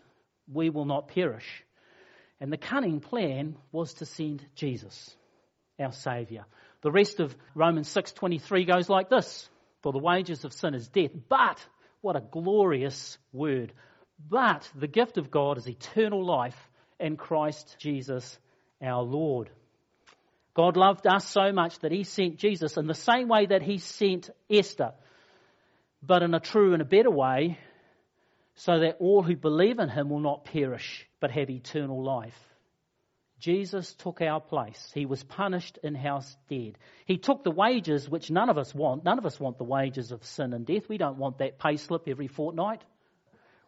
we 0.52 0.68
will 0.68 0.84
not 0.84 1.08
perish. 1.08 1.64
And 2.40 2.52
the 2.52 2.56
cunning 2.56 3.00
plan 3.00 3.56
was 3.70 3.94
to 3.94 4.06
send 4.06 4.44
Jesus, 4.56 5.14
our 5.78 5.92
Saviour. 5.92 6.46
The 6.82 6.90
rest 6.90 7.20
of 7.20 7.36
Romans 7.54 7.88
6:23 7.88 8.66
goes 8.66 8.88
like 8.88 9.10
this: 9.10 9.48
For 9.82 9.92
the 9.92 9.98
wages 9.98 10.44
of 10.44 10.52
sin 10.52 10.74
is 10.74 10.88
death, 10.88 11.12
but 11.28 11.64
what 12.00 12.16
a 12.16 12.20
glorious 12.20 13.18
word. 13.32 13.72
But 14.28 14.70
the 14.74 14.86
gift 14.86 15.18
of 15.18 15.30
God 15.30 15.58
is 15.58 15.68
eternal 15.68 16.24
life 16.24 16.70
in 16.98 17.16
Christ 17.16 17.76
Jesus 17.78 18.38
our 18.82 19.02
Lord. 19.02 19.50
God 20.54 20.76
loved 20.76 21.06
us 21.06 21.28
so 21.28 21.52
much 21.52 21.78
that 21.80 21.92
he 21.92 22.04
sent 22.04 22.38
Jesus 22.38 22.76
in 22.76 22.86
the 22.86 22.94
same 22.94 23.28
way 23.28 23.46
that 23.46 23.62
he 23.62 23.78
sent 23.78 24.30
Esther, 24.50 24.92
but 26.02 26.22
in 26.22 26.34
a 26.34 26.40
true 26.40 26.72
and 26.72 26.82
a 26.82 26.86
better 26.86 27.10
way, 27.10 27.58
so 28.54 28.80
that 28.80 28.96
all 29.00 29.22
who 29.22 29.36
believe 29.36 29.78
in 29.78 29.88
him 29.88 30.10
will 30.10 30.20
not 30.20 30.44
perish, 30.44 31.06
but 31.20 31.30
have 31.30 31.50
eternal 31.50 32.02
life. 32.02 32.49
Jesus 33.40 33.94
took 33.94 34.20
our 34.20 34.40
place. 34.40 34.90
He 34.94 35.06
was 35.06 35.24
punished 35.24 35.78
in 35.82 35.94
house 35.94 36.36
dead. 36.48 36.76
He 37.06 37.16
took 37.16 37.42
the 37.42 37.50
wages 37.50 38.08
which 38.08 38.30
none 38.30 38.50
of 38.50 38.58
us 38.58 38.74
want. 38.74 39.02
None 39.02 39.18
of 39.18 39.26
us 39.26 39.40
want 39.40 39.58
the 39.58 39.64
wages 39.64 40.12
of 40.12 40.24
sin 40.24 40.52
and 40.52 40.66
death. 40.66 40.88
We 40.88 40.98
don't 40.98 41.16
want 41.16 41.38
that 41.38 41.58
pay 41.58 41.76
slip 41.76 42.06
every 42.06 42.28
fortnight. 42.28 42.82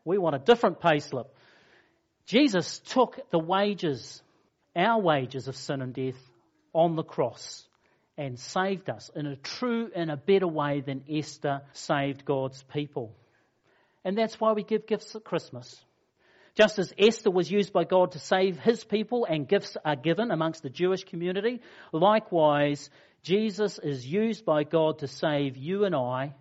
We 0.04 0.18
want 0.18 0.36
a 0.36 0.38
different 0.38 0.80
pay 0.80 1.00
slip. 1.00 1.34
Jesus 2.26 2.80
took 2.80 3.18
the 3.30 3.38
wages, 3.38 4.22
our 4.76 5.00
wages 5.00 5.48
of 5.48 5.56
sin 5.56 5.80
and 5.80 5.94
death, 5.94 6.20
on 6.74 6.94
the 6.94 7.02
cross 7.02 7.66
and 8.18 8.38
saved 8.38 8.90
us 8.90 9.10
in 9.14 9.26
a 9.26 9.36
true 9.36 9.90
and 9.94 10.10
a 10.10 10.16
better 10.16 10.46
way 10.46 10.80
than 10.80 11.04
Esther 11.10 11.62
saved 11.72 12.24
God's 12.24 12.62
people. 12.64 13.16
And 14.04 14.16
that's 14.18 14.38
why 14.38 14.52
we 14.52 14.62
give 14.62 14.86
gifts 14.86 15.14
at 15.16 15.24
Christmas. 15.24 15.82
Just 16.54 16.78
as 16.78 16.92
Esther 16.98 17.30
was 17.30 17.50
used 17.50 17.72
by 17.72 17.84
God 17.84 18.12
to 18.12 18.18
save 18.18 18.58
his 18.58 18.84
people 18.84 19.24
and 19.24 19.48
gifts 19.48 19.76
are 19.84 19.96
given 19.96 20.30
amongst 20.30 20.62
the 20.62 20.70
Jewish 20.70 21.04
community, 21.04 21.60
likewise, 21.92 22.90
Jesus 23.22 23.78
is 23.78 24.06
used 24.06 24.44
by 24.44 24.64
God 24.64 24.98
to 24.98 25.08
save 25.08 25.56
you 25.56 25.84
and 25.84 25.94
I, 25.94 26.34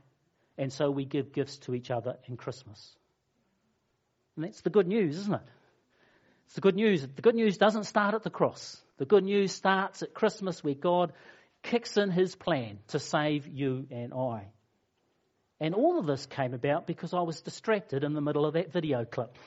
and 0.58 0.72
so 0.74 0.92
we 0.92 1.06
give 1.06 1.32
gifts 1.32 1.58
to 1.60 1.74
each 1.74 1.92
other 1.92 2.18
in 2.28 2.36
Christmas. 2.36 2.96
And 4.36 4.46
that's 4.46 4.62
the 4.62 4.70
good 4.70 4.88
news, 4.88 5.18
isn't 5.18 5.34
it? 5.34 5.42
It's 6.46 6.56
the 6.56 6.62
good 6.62 6.76
news. 6.76 7.02
The 7.02 7.22
good 7.22 7.36
news 7.36 7.58
doesn't 7.58 7.86
start 7.86 8.14
at 8.14 8.24
the 8.24 8.30
cross. 8.30 8.82
The 8.98 9.06
good 9.06 9.24
news 9.24 9.54
starts 9.54 10.04
at 10.04 10.14
Christmas 10.14 10.62
where 10.62 10.74
God 10.74 11.14
kicks 11.64 11.96
in 11.96 12.12
his 12.12 12.36
plan 12.36 12.80
to 12.90 13.00
save 13.00 13.48
you 13.48 13.88
and 13.90 14.14
I. 14.14 14.48
And 15.62 15.76
all 15.76 16.00
of 16.00 16.08
this 16.08 16.26
came 16.26 16.54
about 16.54 16.88
because 16.88 17.14
I 17.14 17.22
was 17.22 17.42
distracted 17.42 18.04
in 18.04 18.14
the 18.14 18.22
middle 18.22 18.46
of 18.46 18.56
that 18.56 18.74
video 18.74 19.06
clip. 19.06 19.38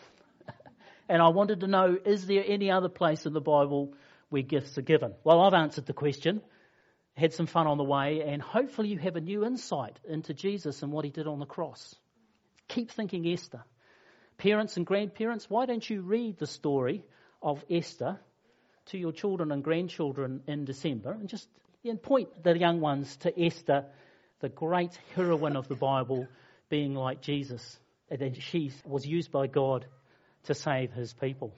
And 1.08 1.20
I 1.20 1.28
wanted 1.28 1.60
to 1.60 1.66
know, 1.66 1.98
is 2.04 2.26
there 2.26 2.44
any 2.46 2.70
other 2.70 2.88
place 2.88 3.26
in 3.26 3.32
the 3.32 3.40
Bible 3.40 3.94
where 4.30 4.42
gifts 4.42 4.78
are 4.78 4.82
given? 4.82 5.14
Well, 5.22 5.40
I've 5.40 5.54
answered 5.54 5.86
the 5.86 5.92
question, 5.92 6.40
had 7.16 7.32
some 7.32 7.46
fun 7.46 7.66
on 7.66 7.78
the 7.78 7.84
way, 7.84 8.22
and 8.26 8.40
hopefully 8.40 8.88
you 8.88 8.98
have 8.98 9.16
a 9.16 9.20
new 9.20 9.44
insight 9.44 9.98
into 10.08 10.34
Jesus 10.34 10.82
and 10.82 10.92
what 10.92 11.04
he 11.04 11.10
did 11.10 11.26
on 11.26 11.38
the 11.38 11.46
cross. 11.46 11.94
Keep 12.68 12.90
thinking 12.90 13.26
Esther. 13.26 13.62
Parents 14.38 14.76
and 14.76 14.86
grandparents, 14.86 15.48
why 15.48 15.66
don't 15.66 15.88
you 15.88 16.00
read 16.00 16.38
the 16.38 16.46
story 16.46 17.04
of 17.42 17.62
Esther 17.70 18.18
to 18.86 18.98
your 18.98 19.12
children 19.12 19.52
and 19.52 19.62
grandchildren 19.62 20.42
in 20.46 20.64
December 20.64 21.12
and 21.12 21.28
just 21.28 21.48
and 21.84 22.02
point 22.02 22.42
the 22.42 22.58
young 22.58 22.80
ones 22.80 23.14
to 23.18 23.42
Esther, 23.42 23.84
the 24.40 24.48
great 24.48 24.98
heroine 25.14 25.56
of 25.56 25.68
the 25.68 25.74
Bible, 25.74 26.26
being 26.70 26.94
like 26.94 27.20
Jesus. 27.20 27.78
And 28.10 28.20
that 28.20 28.40
she 28.40 28.72
was 28.86 29.06
used 29.06 29.30
by 29.30 29.46
God 29.46 29.86
to 30.44 30.54
save 30.54 30.92
his 30.92 31.12
people. 31.12 31.52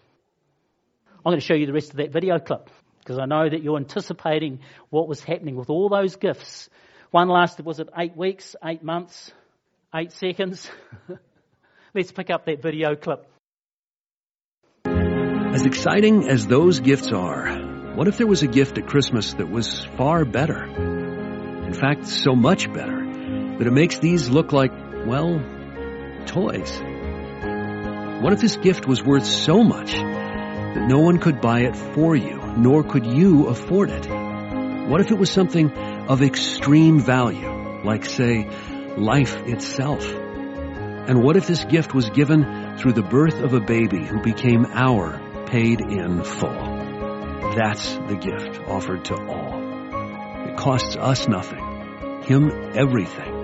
I'm 1.18 1.32
going 1.32 1.40
to 1.40 1.44
show 1.44 1.54
you 1.54 1.66
the 1.66 1.72
rest 1.72 1.90
of 1.90 1.96
that 1.96 2.12
video 2.12 2.38
clip 2.38 2.70
because 3.00 3.18
I 3.18 3.26
know 3.26 3.48
that 3.48 3.62
you're 3.62 3.76
anticipating 3.76 4.60
what 4.90 5.08
was 5.08 5.22
happening 5.22 5.56
with 5.56 5.70
all 5.70 5.88
those 5.88 6.16
gifts. 6.16 6.68
One 7.10 7.28
lasted, 7.28 7.64
was 7.64 7.80
it 7.80 7.88
eight 7.96 8.16
weeks, 8.16 8.56
eight 8.64 8.82
months, 8.82 9.32
eight 9.94 10.12
seconds? 10.12 10.68
Let's 11.94 12.12
pick 12.12 12.30
up 12.30 12.46
that 12.46 12.62
video 12.62 12.94
clip. 12.96 13.26
As 14.84 15.64
exciting 15.64 16.28
as 16.28 16.46
those 16.46 16.80
gifts 16.80 17.12
are, 17.12 17.48
what 17.94 18.08
if 18.08 18.18
there 18.18 18.26
was 18.26 18.42
a 18.42 18.46
gift 18.46 18.76
at 18.76 18.86
Christmas 18.86 19.32
that 19.34 19.48
was 19.48 19.84
far 19.96 20.24
better? 20.24 20.64
In 20.64 21.72
fact, 21.72 22.06
so 22.06 22.34
much 22.34 22.72
better 22.72 23.04
that 23.58 23.66
it 23.66 23.72
makes 23.72 23.98
these 23.98 24.28
look 24.28 24.52
like, 24.52 24.72
well, 25.06 25.40
toys. 26.26 26.82
What 28.20 28.32
if 28.32 28.40
this 28.40 28.56
gift 28.56 28.86
was 28.86 29.02
worth 29.02 29.26
so 29.26 29.62
much 29.62 29.92
that 29.92 30.86
no 30.88 31.00
one 31.00 31.18
could 31.18 31.42
buy 31.42 31.60
it 31.60 31.76
for 31.76 32.16
you, 32.16 32.40
nor 32.56 32.82
could 32.82 33.04
you 33.04 33.48
afford 33.48 33.90
it? 33.90 34.06
What 34.88 35.02
if 35.02 35.10
it 35.10 35.18
was 35.18 35.30
something 35.30 35.70
of 35.70 36.22
extreme 36.22 36.98
value, 36.98 37.82
like, 37.84 38.06
say, 38.06 38.48
life 38.96 39.36
itself? 39.46 40.06
And 40.08 41.22
what 41.22 41.36
if 41.36 41.46
this 41.46 41.64
gift 41.64 41.92
was 41.92 42.08
given 42.08 42.78
through 42.78 42.94
the 42.94 43.02
birth 43.02 43.40
of 43.40 43.52
a 43.52 43.60
baby 43.60 44.04
who 44.04 44.22
became 44.22 44.64
our 44.72 45.20
paid 45.46 45.82
in 45.82 46.24
full? 46.24 46.50
That's 47.54 47.96
the 47.96 48.16
gift 48.16 48.60
offered 48.66 49.04
to 49.06 49.14
all. 49.14 50.48
It 50.48 50.56
costs 50.56 50.96
us 50.96 51.28
nothing, 51.28 52.22
Him 52.22 52.72
everything. 52.74 53.35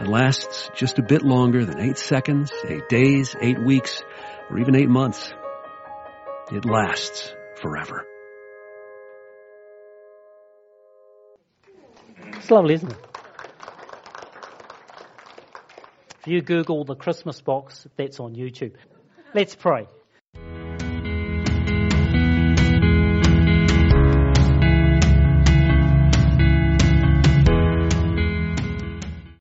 It 0.00 0.06
lasts 0.06 0.70
just 0.76 1.00
a 1.00 1.02
bit 1.02 1.22
longer 1.22 1.64
than 1.64 1.80
eight 1.80 1.98
seconds, 1.98 2.52
eight 2.64 2.88
days, 2.88 3.34
eight 3.40 3.60
weeks, 3.60 4.00
or 4.48 4.60
even 4.60 4.76
eight 4.76 4.88
months. 4.88 5.32
It 6.52 6.64
lasts 6.64 7.34
forever. 7.60 8.06
It's 12.34 12.48
lovely, 12.50 12.74
isn't 12.74 12.92
it? 12.92 12.98
If 16.20 16.26
you 16.28 16.42
Google 16.42 16.84
the 16.84 16.94
Christmas 16.94 17.40
box, 17.40 17.86
that's 17.96 18.20
on 18.20 18.36
YouTube. 18.36 18.74
Let's 19.34 19.56
pray. 19.56 19.88